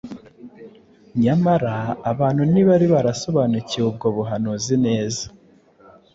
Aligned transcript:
nyamara 1.23 1.75
abantu 2.11 2.41
ntibari 2.51 2.85
barasobanukiwe 2.93 3.85
ubwo 3.91 4.07
buhanuzi 4.15 4.75
neza. 4.85 5.23